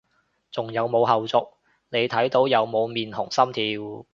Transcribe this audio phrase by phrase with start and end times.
[0.51, 1.47] 仲有冇後續，
[1.89, 4.05] 你睇到有冇面紅心跳？